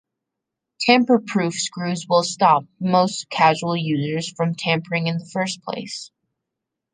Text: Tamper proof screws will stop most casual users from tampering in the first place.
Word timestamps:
Tamper 0.79 1.19
proof 1.19 1.53
screws 1.53 2.07
will 2.09 2.23
stop 2.23 2.65
most 2.79 3.29
casual 3.29 3.77
users 3.77 4.31
from 4.31 4.55
tampering 4.55 5.05
in 5.05 5.19
the 5.19 5.25
first 5.31 5.61
place. 5.61 6.09